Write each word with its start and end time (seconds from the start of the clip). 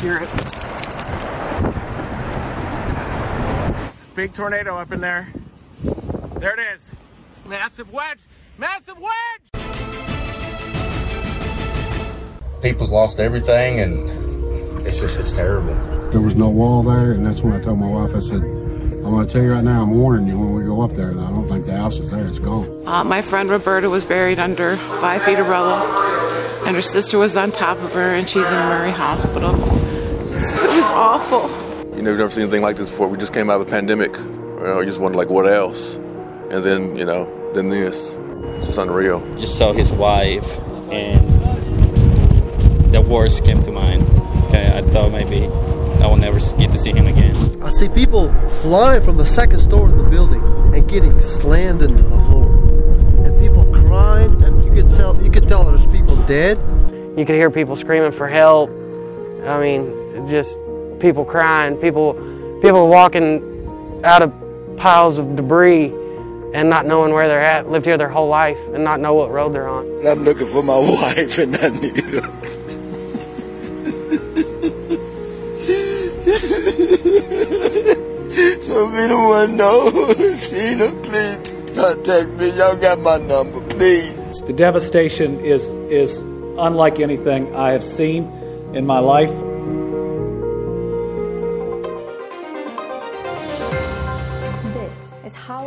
hear 0.00 0.16
it. 0.16 0.28
Big 4.14 4.32
tornado 4.32 4.76
up 4.76 4.92
in 4.92 5.00
there. 5.00 5.28
There 6.38 6.54
it 6.58 6.74
is. 6.74 6.90
Massive 7.46 7.92
wedge. 7.92 8.18
Massive 8.58 8.96
wedge! 8.98 9.62
People's 12.62 12.90
lost 12.90 13.20
everything, 13.20 13.80
and 13.80 14.86
it's 14.86 15.00
just 15.00 15.18
it's 15.18 15.32
terrible. 15.32 15.74
There 16.10 16.20
was 16.20 16.34
no 16.34 16.48
wall 16.48 16.82
there, 16.82 17.12
and 17.12 17.24
that's 17.24 17.42
when 17.42 17.52
I 17.52 17.60
told 17.60 17.78
my 17.78 17.86
wife, 17.86 18.14
I 18.14 18.20
said, 18.20 18.42
I'm 18.80 19.02
going 19.02 19.26
to 19.26 19.32
tell 19.32 19.42
you 19.42 19.52
right 19.52 19.64
now, 19.64 19.82
I'm 19.82 19.90
warning 19.96 20.26
you 20.26 20.38
when 20.38 20.54
we 20.54 20.62
go 20.64 20.82
up 20.82 20.94
there. 20.94 21.10
I 21.10 21.30
don't 21.30 21.48
think 21.48 21.64
the 21.64 21.76
house 21.76 21.98
is 21.98 22.10
there, 22.10 22.26
it's 22.26 22.38
gone. 22.38 22.86
Uh, 22.86 23.04
my 23.04 23.22
friend 23.22 23.50
Roberta 23.50 23.88
was 23.88 24.04
buried 24.04 24.38
under 24.38 24.76
five 24.76 25.22
feet 25.22 25.38
of 25.38 25.48
rubble, 25.48 25.86
and 26.66 26.76
her 26.76 26.82
sister 26.82 27.18
was 27.18 27.36
on 27.36 27.52
top 27.52 27.78
of 27.78 27.92
her, 27.92 28.14
and 28.14 28.28
she's 28.28 28.46
in 28.46 28.52
Murray 28.52 28.90
Hospital. 28.92 29.54
It 29.54 30.34
was 30.34 30.90
awful. 30.92 31.48
You 31.96 32.02
know, 32.02 32.10
we've 32.10 32.18
never 32.18 32.30
seen 32.30 32.42
anything 32.44 32.62
like 32.62 32.76
this 32.76 32.90
before. 32.90 33.08
We 33.08 33.18
just 33.18 33.34
came 33.34 33.50
out 33.50 33.60
of 33.60 33.66
the 33.66 33.70
pandemic. 33.70 34.16
You, 34.16 34.60
know, 34.60 34.80
you 34.80 34.86
just 34.86 35.00
wonder, 35.00 35.18
like, 35.18 35.28
what 35.28 35.46
else? 35.46 35.96
And 35.96 36.64
then, 36.64 36.96
you 36.96 37.04
know, 37.04 37.52
then 37.54 37.68
this. 37.68 38.16
It's 38.56 38.66
just 38.66 38.78
unreal. 38.78 39.20
Just 39.38 39.56
saw 39.56 39.72
his 39.72 39.90
wife, 39.90 40.58
and 40.90 41.28
the 42.92 43.00
worst 43.00 43.44
came 43.44 43.62
to 43.64 43.70
mind. 43.70 44.02
Okay, 44.46 44.72
I 44.76 44.82
thought 44.82 45.12
maybe 45.12 45.46
I 46.02 46.06
will 46.06 46.16
never 46.16 46.38
get 46.56 46.72
to 46.72 46.78
see 46.78 46.92
him 46.92 47.06
again. 47.06 47.62
I 47.62 47.70
see 47.70 47.88
people 47.88 48.32
flying 48.62 49.02
from 49.02 49.16
the 49.16 49.26
second 49.26 49.60
story 49.60 49.92
of 49.92 49.98
the 49.98 50.04
building 50.04 50.42
and 50.74 50.88
getting 50.88 51.18
slammed 51.20 51.82
into 51.82 52.02
the 52.02 52.18
floor, 52.20 52.50
and 53.24 53.38
people 53.40 53.64
crying, 53.86 54.42
and 54.42 54.64
you 54.64 54.72
could 54.72 54.88
tell 54.88 55.20
you 55.22 55.30
could 55.30 55.48
tell 55.48 55.64
there's 55.64 55.86
people 55.86 56.16
dead. 56.24 56.58
You 57.18 57.24
could 57.26 57.34
hear 57.34 57.50
people 57.50 57.76
screaming 57.76 58.12
for 58.12 58.28
help. 58.28 58.70
I 59.44 59.60
mean, 59.60 60.26
just 60.28 60.56
people 61.00 61.24
crying, 61.24 61.76
people 61.76 62.14
people 62.62 62.88
walking 62.88 64.02
out 64.04 64.22
of 64.22 64.32
piles 64.76 65.18
of 65.18 65.36
debris 65.36 65.92
and 66.54 66.68
not 66.68 66.86
knowing 66.86 67.12
where 67.12 67.28
they're 67.28 67.44
at, 67.44 67.70
lived 67.70 67.86
here 67.86 67.96
their 67.96 68.08
whole 68.08 68.28
life 68.28 68.58
and 68.74 68.82
not 68.82 69.00
know 69.00 69.14
what 69.14 69.30
road 69.30 69.54
they're 69.54 69.68
on. 69.68 70.06
I'm 70.06 70.24
looking 70.24 70.48
for 70.48 70.62
my 70.62 70.78
wife 71.02 71.38
and 71.38 71.56
I 71.56 71.68
need 71.68 71.98
her. 71.98 72.59
So 78.70 78.88
if 78.88 78.94
anyone 78.94 79.56
knows, 79.56 80.40
Cena, 80.48 80.88
please 81.02 81.52
contact 81.74 82.30
me. 82.38 82.46
Y'all 82.58 82.76
got 82.76 83.00
my 83.00 83.18
number, 83.18 83.60
please. 83.74 84.40
The 84.46 84.52
devastation 84.52 85.30
is 85.44 85.62
is 85.90 86.10
unlike 86.66 87.00
anything 87.00 87.42
I 87.54 87.72
have 87.72 87.84
seen 87.84 88.30
in 88.78 88.86
my 88.86 89.00
life. 89.00 89.34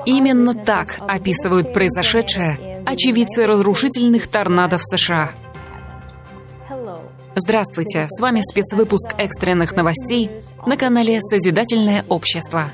Именно 0.05 0.53
так 0.53 0.99
описывают 1.07 1.71
произошедшее 1.73 2.83
очевидцы 2.85 3.45
разрушительных 3.45 4.27
торнадо 4.27 4.77
в 4.77 4.83
США. 4.83 5.31
Здравствуйте, 7.35 8.07
с 8.09 8.21
вами 8.21 8.41
спецвыпуск 8.41 9.15
экстренных 9.17 9.75
новостей 9.75 10.29
на 10.67 10.77
канале 10.77 11.19
«Созидательное 11.21 12.03
общество». 12.09 12.71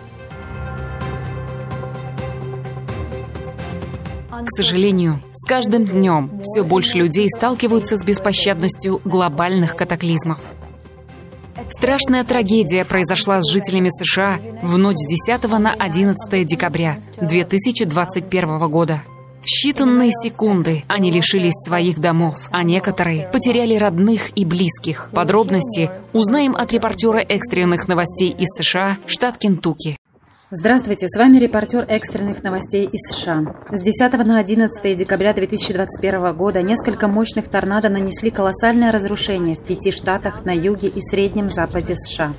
К 4.45 4.49
сожалению, 4.55 5.21
с 5.33 5.45
каждым 5.45 5.85
днем 5.85 6.41
все 6.43 6.63
больше 6.63 6.97
людей 6.97 7.27
сталкиваются 7.29 7.97
с 7.97 8.03
беспощадностью 8.05 9.01
глобальных 9.03 9.75
катаклизмов. 9.75 10.39
Страшная 11.69 12.23
трагедия 12.23 12.85
произошла 12.85 13.41
с 13.41 13.51
жителями 13.51 13.89
США 13.89 14.39
в 14.61 14.77
ночь 14.77 14.95
с 14.95 15.27
10 15.27 15.43
на 15.59 15.73
11 15.73 16.47
декабря 16.47 16.97
2021 17.19 18.57
года. 18.69 19.03
В 19.41 19.45
считанные 19.45 20.11
секунды 20.11 20.83
они 20.87 21.11
лишились 21.11 21.53
своих 21.65 21.99
домов, 21.99 22.35
а 22.51 22.63
некоторые 22.63 23.27
потеряли 23.29 23.75
родных 23.75 24.37
и 24.37 24.45
близких. 24.45 25.09
Подробности 25.13 25.91
узнаем 26.13 26.55
от 26.55 26.71
репортера 26.73 27.19
экстренных 27.19 27.87
новостей 27.87 28.31
из 28.31 28.47
США, 28.57 28.97
штат 29.05 29.37
Кентукки. 29.37 29.97
Здравствуйте, 30.51 31.07
с 31.07 31.15
вами 31.15 31.37
репортер 31.37 31.85
экстренных 31.87 32.41
новостей 32.41 32.89
из 32.91 33.15
США. 33.15 33.53
С 33.71 33.81
10 33.81 34.25
на 34.25 34.39
11 34.39 34.97
декабря 34.97 35.31
2021 35.31 36.35
года 36.35 36.63
несколько 36.63 37.07
мощных 37.07 37.49
торнадо 37.49 37.89
нанесли 37.89 38.31
колоссальное 38.31 38.91
разрушение 38.91 39.53
в 39.53 39.63
пяти 39.63 39.91
штатах 39.91 40.45
на 40.45 40.51
юге 40.51 40.87
и 40.87 41.01
среднем 41.01 41.51
западе 41.51 41.93
США. 41.95 42.33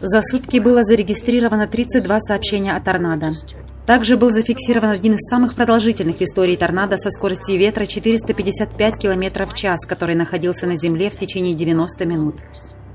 За 0.00 0.22
сутки 0.22 0.60
было 0.60 0.82
зарегистрировано 0.82 1.66
32 1.66 2.20
сообщения 2.20 2.74
о 2.74 2.80
торнадо. 2.80 3.32
Также 3.84 4.16
был 4.16 4.30
зафиксирован 4.30 4.88
один 4.88 5.12
из 5.12 5.28
самых 5.28 5.56
продолжительных 5.56 6.16
в 6.16 6.22
истории 6.22 6.56
торнадо 6.56 6.96
со 6.96 7.10
скоростью 7.10 7.58
ветра 7.58 7.84
455 7.84 8.98
км 8.98 9.44
в 9.44 9.52
час, 9.52 9.84
который 9.86 10.14
находился 10.14 10.66
на 10.66 10.74
Земле 10.74 11.10
в 11.10 11.16
течение 11.16 11.52
90 11.52 12.06
минут. 12.06 12.36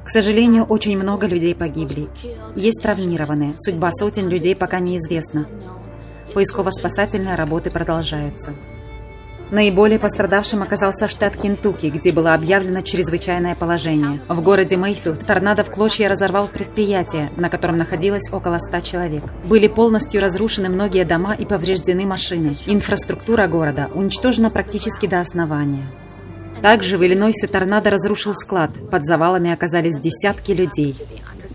К 0.05 0.09
сожалению, 0.09 0.65
очень 0.65 0.97
много 0.99 1.25
людей 1.25 1.55
погибли. 1.55 2.07
Есть 2.55 2.83
травмированные. 2.83 3.55
Судьба 3.57 3.91
сотен 3.91 4.29
людей 4.29 4.55
пока 4.55 4.79
неизвестна. 4.79 5.47
Поисково-спасательные 6.35 7.33
работы 7.33 7.71
продолжаются. 7.71 8.53
Наиболее 9.49 9.97
пострадавшим 9.97 10.61
оказался 10.61 11.07
штат 11.07 11.37
Кентукки, 11.37 11.87
где 11.87 12.11
было 12.11 12.35
объявлено 12.35 12.81
чрезвычайное 12.81 13.55
положение. 13.55 14.21
В 14.27 14.41
городе 14.41 14.77
Мейфилд 14.77 15.25
торнадо 15.25 15.63
в 15.63 15.71
клочья 15.71 16.07
разорвал 16.07 16.47
предприятие, 16.47 17.31
на 17.35 17.49
котором 17.49 17.77
находилось 17.77 18.31
около 18.31 18.59
100 18.59 18.79
человек. 18.81 19.23
Были 19.43 19.67
полностью 19.67 20.21
разрушены 20.21 20.69
многие 20.69 21.05
дома 21.05 21.33
и 21.33 21.45
повреждены 21.45 22.05
машины. 22.05 22.53
Инфраструктура 22.67 23.47
города 23.47 23.89
уничтожена 23.93 24.51
практически 24.51 25.07
до 25.07 25.19
основания. 25.19 25.85
Также 26.61 26.97
в 26.97 27.05
Иллинойсе 27.05 27.47
торнадо 27.47 27.89
разрушил 27.89 28.33
склад. 28.33 28.71
Под 28.89 29.05
завалами 29.05 29.51
оказались 29.51 29.99
десятки 29.99 30.51
людей. 30.51 30.95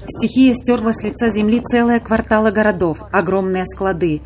Стихия 0.06 0.55
стерла 0.55 0.93
с 0.93 1.03
лица 1.03 1.31
земли 1.31 1.61
целые 1.61 2.00
кварталы 2.00 2.50
городов, 2.50 3.03
огромные 3.12 3.65
склады. 3.66 4.22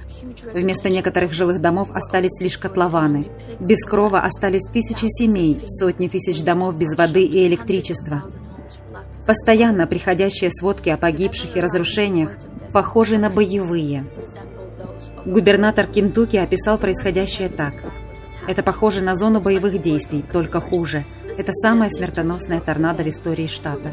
Вместо 0.53 0.89
некоторых 0.89 1.33
жилых 1.33 1.61
домов 1.61 1.91
остались 1.93 2.41
лишь 2.41 2.59
котлованы. 2.59 3.29
Без 3.61 3.85
крова 3.85 4.21
остались 4.21 4.67
тысячи 4.73 5.07
семей, 5.07 5.63
сотни 5.67 6.09
тысяч 6.09 6.43
домов 6.43 6.79
без 6.79 6.97
воды 6.97 7.25
и 7.25 7.47
электричества. 7.47 8.25
Постоянно 9.27 9.87
приходящие 9.87 10.51
сводки 10.51 10.91
о 10.91 10.97
погибших 10.97 11.57
и 11.57 11.61
разрушениях 11.61 12.31
похожи 12.73 13.19
на 13.19 13.31
боевые. 13.31 14.07
Губернатор 15.25 15.87
Кентукки 15.87 16.37
описал 16.37 16.77
происходящее 16.77 17.49
так. 17.49 17.75
Это 18.47 18.63
похоже 18.63 19.03
на 19.03 19.15
зону 19.15 19.41
боевых 19.41 19.81
действий, 19.81 20.25
только 20.33 20.61
хуже. 20.61 21.05
Это 21.37 21.53
самая 21.53 21.91
смертоносная 21.91 22.61
торнадо 22.61 23.03
в 23.03 23.09
истории 23.09 23.47
штата. 23.47 23.93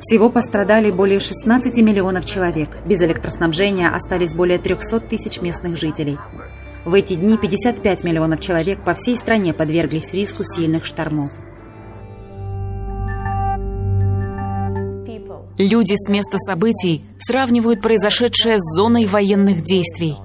Всего 0.00 0.30
пострадали 0.30 0.90
более 0.90 1.20
16 1.20 1.76
миллионов 1.78 2.24
человек. 2.24 2.78
Без 2.86 3.02
электроснабжения 3.02 3.94
остались 3.94 4.34
более 4.34 4.58
300 4.58 5.00
тысяч 5.00 5.40
местных 5.40 5.76
жителей. 5.76 6.18
В 6.84 6.94
эти 6.94 7.14
дни 7.14 7.36
55 7.36 8.04
миллионов 8.04 8.40
человек 8.40 8.82
по 8.82 8.94
всей 8.94 9.16
стране 9.16 9.52
подверглись 9.52 10.14
риску 10.14 10.42
сильных 10.42 10.84
штормов. 10.86 11.32
Люди 15.58 15.94
с 15.94 16.08
места 16.08 16.38
событий 16.38 17.04
сравнивают 17.18 17.82
произошедшее 17.82 18.58
с 18.58 18.76
зоной 18.76 19.04
военных 19.04 19.62
действий. 19.62 20.16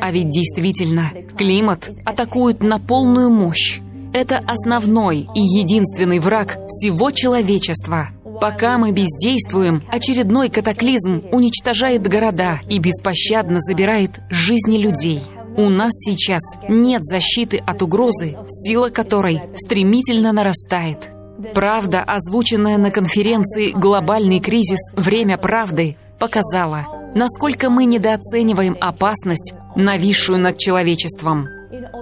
А 0.00 0.10
ведь 0.10 0.30
действительно, 0.30 1.10
климат 1.36 1.90
атакует 2.04 2.62
на 2.62 2.78
полную 2.78 3.30
мощь. 3.30 3.80
Это 4.12 4.38
основной 4.38 5.28
и 5.34 5.40
единственный 5.40 6.18
враг 6.18 6.58
всего 6.68 7.10
человечества– 7.10 8.08
Пока 8.40 8.78
мы 8.78 8.92
бездействуем, 8.92 9.82
очередной 9.88 10.48
катаклизм 10.48 11.22
уничтожает 11.32 12.06
города 12.06 12.60
и 12.68 12.78
беспощадно 12.78 13.58
забирает 13.58 14.20
жизни 14.30 14.76
людей. 14.78 15.22
У 15.56 15.68
нас 15.68 15.90
сейчас 15.94 16.42
нет 16.68 17.02
защиты 17.02 17.58
от 17.58 17.82
угрозы, 17.82 18.36
сила 18.48 18.90
которой 18.90 19.42
стремительно 19.56 20.32
нарастает. 20.32 21.10
Правда, 21.52 22.02
озвученная 22.02 22.78
на 22.78 22.92
конференции 22.92 23.72
«Глобальный 23.72 24.38
кризис. 24.38 24.92
Время 24.94 25.36
правды» 25.36 25.96
показала, 26.20 26.86
насколько 27.14 27.70
мы 27.70 27.84
недооцениваем 27.84 28.76
опасность, 28.80 29.54
нависшую 29.76 30.38
над 30.38 30.58
человечеством. 30.58 31.48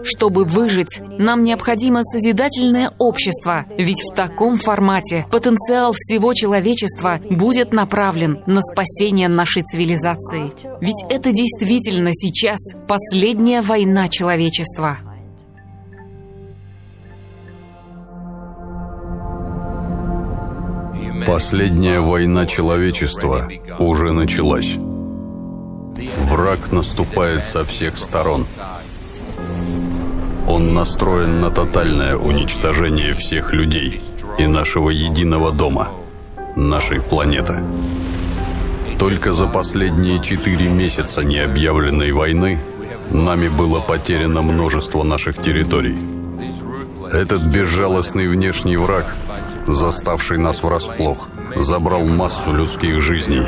Чтобы 0.04 0.44
выжить, 0.44 1.00
нам 1.18 1.42
необходимо 1.42 2.02
созидательное 2.04 2.92
общество, 2.98 3.64
ведь 3.76 4.00
в 4.02 4.14
таком 4.14 4.56
формате 4.56 5.26
потенциал 5.30 5.92
всего 5.92 6.32
человечества 6.34 7.20
будет 7.28 7.72
направлен 7.72 8.42
на 8.46 8.60
спасение 8.62 9.28
нашей 9.28 9.62
цивилизации. 9.62 10.52
Ведь 10.80 11.04
это 11.10 11.32
действительно 11.32 12.10
сейчас 12.12 12.60
последняя 12.86 13.62
война 13.62 14.08
человечества. 14.08 14.98
Последняя 21.26 22.00
война 22.00 22.46
человечества 22.46 23.48
уже 23.80 24.12
началась. 24.12 24.76
Враг 26.30 26.72
наступает 26.72 27.44
со 27.44 27.64
всех 27.64 27.98
сторон. 27.98 28.46
Он 30.46 30.74
настроен 30.74 31.40
на 31.40 31.50
тотальное 31.50 32.16
уничтожение 32.16 33.14
всех 33.14 33.52
людей 33.52 34.02
и 34.38 34.46
нашего 34.46 34.90
единого 34.90 35.52
дома, 35.52 35.90
нашей 36.54 37.00
планеты. 37.00 37.64
Только 38.98 39.32
за 39.32 39.46
последние 39.46 40.22
четыре 40.22 40.68
месяца 40.68 41.22
необъявленной 41.22 42.12
войны 42.12 42.60
нами 43.10 43.48
было 43.48 43.80
потеряно 43.80 44.42
множество 44.42 45.02
наших 45.02 45.40
территорий. 45.40 45.98
Этот 47.12 47.42
безжалостный 47.46 48.28
внешний 48.28 48.76
враг, 48.76 49.14
заставший 49.66 50.38
нас 50.38 50.62
врасплох, 50.62 51.28
забрал 51.56 52.04
массу 52.04 52.52
людских 52.52 53.00
жизней, 53.00 53.46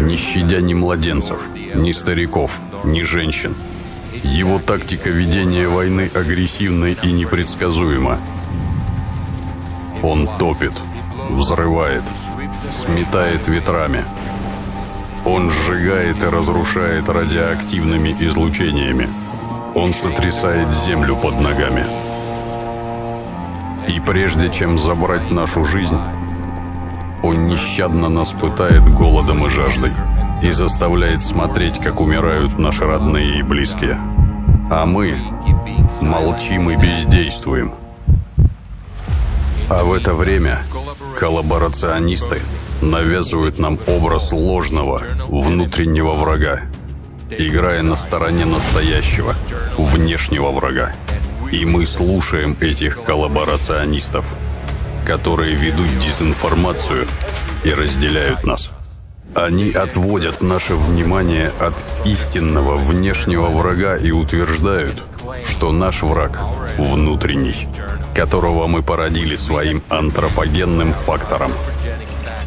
не 0.00 0.16
щадя 0.16 0.60
ни 0.60 0.74
младенцев, 0.74 1.40
ни 1.74 1.92
стариков, 1.92 2.58
ни 2.84 3.02
женщин. 3.02 3.54
Его 4.22 4.58
тактика 4.58 5.10
ведения 5.10 5.68
войны 5.68 6.10
агрессивна 6.14 6.86
и 6.86 7.12
непредсказуема. 7.12 8.18
Он 10.02 10.28
топит, 10.38 10.72
взрывает, 11.30 12.02
сметает 12.70 13.46
ветрами. 13.48 14.04
Он 15.24 15.50
сжигает 15.50 16.22
и 16.22 16.26
разрушает 16.26 17.08
радиоактивными 17.08 18.16
излучениями. 18.20 19.08
Он 19.74 19.94
сотрясает 19.94 20.72
землю 20.72 21.16
под 21.16 21.40
ногами. 21.40 21.84
И 23.88 24.00
прежде 24.00 24.50
чем 24.50 24.78
забрать 24.78 25.30
нашу 25.30 25.64
жизнь, 25.64 25.98
он 27.24 27.46
нещадно 27.46 28.10
нас 28.10 28.32
пытает 28.32 28.82
голодом 28.96 29.46
и 29.46 29.50
жаждой 29.50 29.92
и 30.42 30.50
заставляет 30.50 31.22
смотреть, 31.22 31.78
как 31.78 32.00
умирают 32.02 32.58
наши 32.58 32.84
родные 32.84 33.38
и 33.38 33.42
близкие. 33.42 33.98
А 34.70 34.84
мы 34.84 35.18
молчим 36.02 36.70
и 36.70 36.76
бездействуем. 36.76 37.72
А 39.70 39.84
в 39.84 39.94
это 39.94 40.12
время 40.12 40.58
коллаборационисты 41.18 42.42
навязывают 42.82 43.58
нам 43.58 43.78
образ 43.86 44.30
ложного 44.30 45.02
внутреннего 45.26 46.12
врага, 46.12 46.60
играя 47.30 47.82
на 47.82 47.96
стороне 47.96 48.44
настоящего 48.44 49.32
внешнего 49.78 50.50
врага. 50.50 50.92
И 51.50 51.64
мы 51.64 51.86
слушаем 51.86 52.54
этих 52.60 53.02
коллаборационистов, 53.02 54.26
которые 55.04 55.54
ведут 55.54 55.98
дезинформацию 55.98 57.06
и 57.64 57.72
разделяют 57.72 58.44
нас. 58.44 58.70
Они 59.34 59.70
отводят 59.70 60.42
наше 60.42 60.76
внимание 60.76 61.52
от 61.58 61.74
истинного 62.06 62.76
внешнего 62.76 63.48
врага 63.48 63.96
и 63.96 64.12
утверждают, 64.12 65.02
что 65.46 65.72
наш 65.72 66.02
враг 66.02 66.38
внутренний, 66.78 67.68
которого 68.14 68.66
мы 68.68 68.82
породили 68.82 69.34
своим 69.34 69.82
антропогенным 69.88 70.92
фактором, 70.92 71.50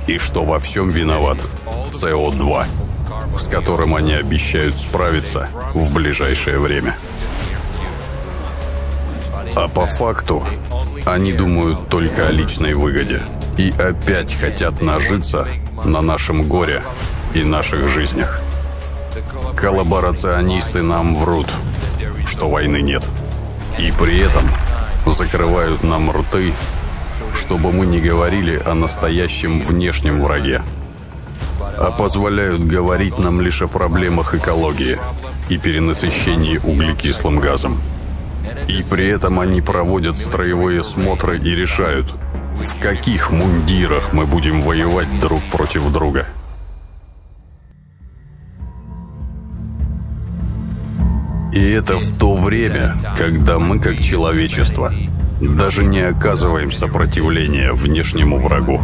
и 0.08 0.18
что 0.18 0.46
во 0.46 0.60
всем 0.60 0.90
виноват 0.92 1.38
СО2, 1.92 2.66
с 3.38 3.48
которым 3.48 3.94
они 3.94 4.14
обещают 4.14 4.78
справиться 4.78 5.50
в 5.74 5.94
ближайшее 5.94 6.60
время. 6.60 6.96
А 9.56 9.68
по 9.68 9.86
факту 9.88 10.44
они 11.06 11.34
думают 11.34 11.90
только 11.90 12.28
о 12.28 12.32
личной 12.32 12.74
выгоде 12.74 13.24
и 13.58 13.72
опять 13.78 14.34
хотят 14.34 14.82
нажиться 14.82 15.48
на 15.84 16.02
нашем 16.02 16.48
горе 16.48 16.84
и 17.34 17.44
наших 17.44 17.88
жизнях. 17.88 18.42
Коллаборационисты 19.56 20.82
нам 20.82 21.16
врут, 21.16 21.48
что 22.28 22.50
войны 22.50 22.82
нет. 22.82 23.04
И 23.80 23.92
при 23.92 24.20
этом 24.20 24.46
закрывают 25.06 25.84
нам 25.84 26.12
рты, 26.12 26.54
чтобы 27.36 27.72
мы 27.72 27.86
не 27.86 28.00
говорили 28.00 28.62
о 28.66 28.74
настоящем 28.74 29.62
внешнем 29.62 30.22
враге, 30.22 30.62
а 31.78 31.92
позволяют 31.92 32.66
говорить 32.66 33.18
нам 33.18 33.42
лишь 33.42 33.62
о 33.62 33.68
проблемах 33.68 34.36
экологии 34.36 34.98
и 35.50 35.58
перенасыщении 35.58 36.58
углекислым 36.58 37.40
газом. 37.40 37.80
И 38.68 38.84
при 38.90 39.08
этом 39.10 39.40
они 39.40 39.62
проводят 39.62 40.18
строевые 40.18 40.84
смотры 40.84 41.38
и 41.40 41.56
решают, 41.56 42.14
в 42.56 42.82
каких 42.82 43.32
мундирах 43.32 44.14
мы 44.14 44.26
будем 44.26 44.62
воевать 44.62 45.08
друг 45.20 45.42
против 45.52 45.92
друга. 45.92 46.28
И 51.54 51.72
это 51.72 51.98
в 51.98 52.18
то 52.20 52.36
время, 52.36 53.16
когда 53.18 53.58
мы, 53.58 53.80
как 53.80 54.00
человечество, 54.00 54.94
даже 55.42 55.84
не 55.84 56.02
оказываем 56.02 56.72
сопротивления 56.72 57.72
внешнему 57.72 58.40
врагу. 58.40 58.82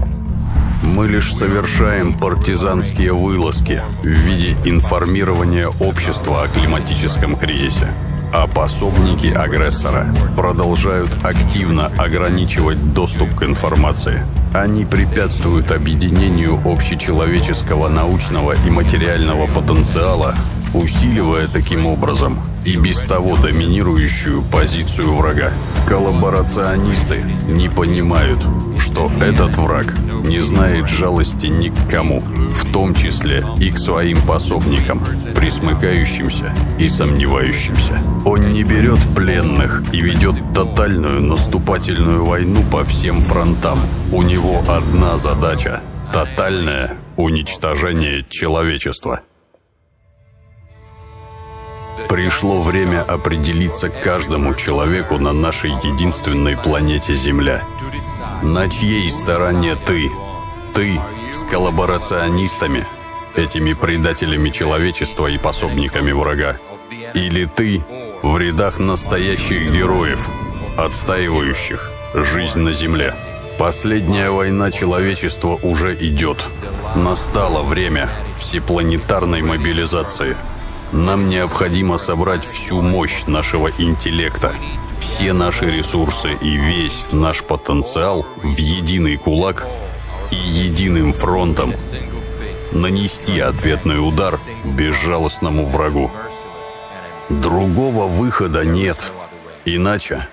Мы 0.81 1.07
лишь 1.07 1.33
совершаем 1.33 2.13
партизанские 2.13 3.13
вылазки 3.13 3.81
в 4.01 4.07
виде 4.07 4.55
информирования 4.65 5.67
общества 5.67 6.43
о 6.43 6.47
климатическом 6.47 7.35
кризисе 7.35 7.89
а 8.33 8.47
пособники 8.47 9.27
агрессора 9.27 10.07
продолжают 10.35 11.11
активно 11.23 11.85
ограничивать 11.85 12.93
доступ 12.93 13.35
к 13.35 13.43
информации. 13.43 14.25
Они 14.53 14.85
препятствуют 14.85 15.71
объединению 15.71 16.61
общечеловеческого 16.63 17.87
научного 17.87 18.55
и 18.67 18.69
материального 18.69 19.47
потенциала, 19.47 20.35
усиливая 20.75 21.47
таким 21.47 21.87
образом 21.87 22.39
и 22.63 22.75
без 22.75 22.99
того 22.99 23.35
доминирующую 23.35 24.43
позицию 24.43 25.15
врага. 25.15 25.51
Коллаборационисты 25.87 27.23
не 27.47 27.67
понимают, 27.67 28.39
что 28.77 29.11
этот 29.19 29.57
враг 29.57 29.97
не 30.23 30.39
знает 30.41 30.87
жалости 30.87 31.47
ни 31.47 31.69
к 31.69 31.89
кому, 31.89 32.19
в 32.21 32.71
том 32.71 32.93
числе 32.93 33.43
и 33.59 33.71
к 33.71 33.79
своим 33.79 34.21
пособникам, 34.21 35.03
присмыкающимся 35.33 36.53
и 36.77 36.89
сомневающимся. 36.89 38.01
Он 38.23 38.51
не 38.51 38.63
берет 38.63 38.99
пленных 39.15 39.83
и 39.91 39.99
ведет 39.99 40.35
тотальную 40.53 41.21
наступательную 41.21 42.23
войну 42.23 42.63
по 42.71 42.83
всем 42.85 43.23
фронтам. 43.23 43.79
У 44.13 44.21
него 44.21 44.61
одна 44.67 45.17
задача– 45.17 45.81
тотальное 46.13 46.99
уничтожение 47.17 48.23
человечества. 48.29 49.21
Пришло 52.07 52.61
время 52.61 53.01
определиться 53.01 53.89
каждому 53.89 54.53
человеку 54.53 55.17
на 55.17 55.33
нашей 55.33 55.71
единственной 55.71 56.55
планете 56.55 57.15
Земля. 57.15 57.63
На 58.43 58.69
чьей 58.69 59.09
стороне 59.09 59.75
ты? 59.83 60.11
Ты 60.75 61.01
с 61.31 61.43
коллаборационистами, 61.49 62.85
этими 63.35 63.73
предателями 63.73 64.51
человечества 64.51 65.25
и 65.25 65.39
пособниками 65.39 66.11
врага? 66.11 66.57
Или 67.15 67.45
ты 67.45 67.83
в 68.21 68.37
рядах 68.37 68.77
настоящих 68.77 69.73
героев, 69.73 70.29
отстаивающих 70.77 71.89
жизнь 72.13 72.59
на 72.59 72.73
Земле? 72.73 73.15
Последняя 73.57 74.29
война 74.29 74.71
человечества 74.71 75.59
уже 75.61 75.95
идет. 75.95 76.37
Настало 76.95 77.63
время 77.63 78.09
всепланетарной 78.37 79.41
мобилизации– 79.41 80.35
нам 80.93 81.27
необходимо 81.27 81.97
собрать 81.97 82.45
всю 82.45 82.79
мощь 82.81 83.25
нашего 83.25 83.71
интеллекта, 83.79 84.53
все 84.99 85.33
наши 85.33 85.65
ресурсы 85.65 86.33
и 86.39 86.55
весь 86.55 87.07
наш 87.11 87.43
потенциал 87.43 88.27
в 88.43 88.57
единый 88.57 89.17
кулак 89.17 89.65
и 90.29 90.35
единым 90.35 91.13
фронтом 91.13 91.73
нанести 92.71 93.39
ответный 93.39 94.07
удар 94.07 94.39
безжалостному 94.63 95.65
врагу. 95.65 96.11
Другого 97.29 98.05
выхода 98.05 98.63
нет, 98.63 99.11
иначе 99.65 100.27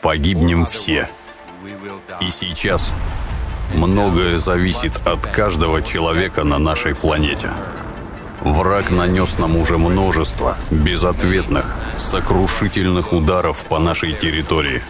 погибнем 0.00 0.64
все. 0.64 1.10
И 2.20 2.30
сейчас 2.30 2.90
многое 3.74 4.38
зависит 4.38 5.00
от 5.06 5.26
каждого 5.26 5.82
человека 5.82 6.44
на 6.44 6.58
нашей 6.58 6.94
планете. 6.94 7.50
Враг 8.40 8.90
нанес 8.90 9.38
нам 9.38 9.56
уже 9.56 9.78
множество 9.78 10.56
безответных, 10.70 11.64
сокрушительных 11.98 13.12
ударов 13.12 13.64
по 13.64 13.78
нашей 13.78 14.12
территории. 14.12 14.82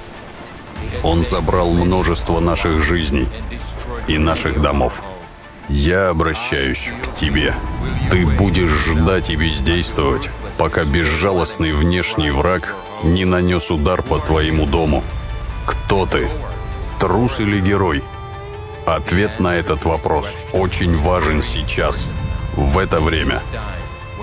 Он 1.02 1.24
забрал 1.24 1.70
множество 1.70 2.40
наших 2.40 2.82
жизней 2.82 3.28
и 4.08 4.18
наших 4.18 4.60
домов. 4.60 5.02
Я 5.68 6.10
обращаюсь 6.10 6.90
к 7.02 7.16
тебе. 7.16 7.54
Ты 8.10 8.26
будешь 8.26 8.70
ждать 8.70 9.30
и 9.30 9.36
бездействовать, 9.36 10.28
пока 10.58 10.84
безжалостный 10.84 11.72
внешний 11.72 12.30
враг 12.30 12.74
не 13.02 13.24
нанес 13.24 13.70
удар 13.70 14.02
по 14.02 14.18
твоему 14.18 14.66
дому. 14.66 15.02
Кто 15.66 16.06
ты? 16.06 16.28
Трус 16.98 17.40
или 17.40 17.60
герой? 17.60 18.02
Ответ 18.86 19.40
на 19.40 19.56
этот 19.56 19.84
вопрос 19.84 20.36
очень 20.52 20.96
важен 20.96 21.42
сейчас, 21.42 22.06
в 22.56 22.78
это 22.78 23.00
время, 23.00 23.42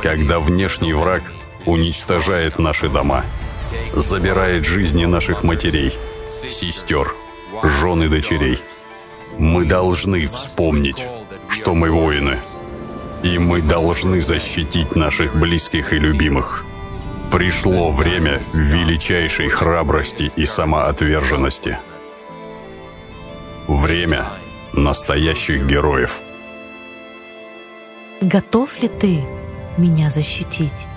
когда 0.01 0.39
внешний 0.39 0.93
враг 0.93 1.23
уничтожает 1.65 2.59
наши 2.59 2.89
дома, 2.89 3.23
забирает 3.93 4.65
жизни 4.65 5.05
наших 5.05 5.43
матерей, 5.43 5.93
сестер, 6.49 7.13
жен 7.61 8.03
и 8.03 8.07
дочерей. 8.07 8.59
Мы 9.37 9.65
должны 9.65 10.27
вспомнить, 10.27 11.05
что 11.49 11.75
мы 11.75 11.91
воины, 11.91 12.39
и 13.23 13.37
мы 13.37 13.61
должны 13.61 14.21
защитить 14.21 14.95
наших 14.95 15.35
близких 15.35 15.93
и 15.93 15.99
любимых. 15.99 16.65
Пришло 17.31 17.91
время 17.91 18.43
величайшей 18.53 19.49
храбрости 19.49 20.31
и 20.35 20.45
самоотверженности. 20.45 21.77
Время 23.83 24.31
настоящих 24.71 25.67
героев. 25.67 26.21
Готов 28.21 28.81
ли 28.81 28.87
ты 28.87 29.21
меня 29.77 30.09
защитить? 30.09 30.87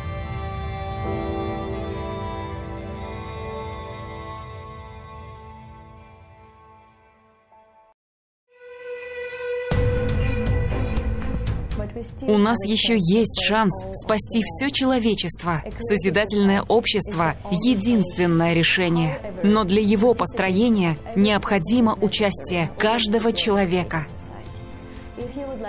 У 12.22 12.36
нас 12.38 12.58
еще 12.66 12.96
есть 12.98 13.42
шанс 13.46 13.72
спасти 13.92 14.42
все 14.42 14.70
человечество. 14.70 15.62
Созидательное 15.80 16.62
общество— 16.62 17.36
единственное 17.50 18.52
решение. 18.52 19.18
Но 19.42 19.64
для 19.64 19.80
его 19.80 20.14
построения 20.14 20.98
необходимо 21.16 21.96
участие 22.00 22.70
каждого 22.78 23.32
человека. 23.32 24.06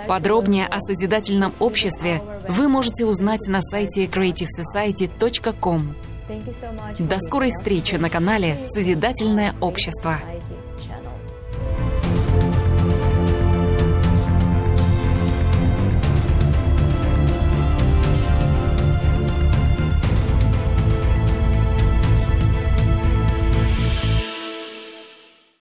Подробнее 0.06 0.66
о 0.66 0.78
созидательном 0.80 1.54
обществе 1.60 2.22
вы 2.48 2.68
можете 2.68 3.06
узнать 3.06 3.46
на 3.48 3.62
сайте 3.62 4.04
creativesociety.com. 4.04 5.94
До 6.98 7.18
скорой 7.18 7.52
встречи 7.52 7.94
на 7.94 8.10
канале 8.10 8.58
«Созидательное 8.68 9.54
общество». 9.60 10.18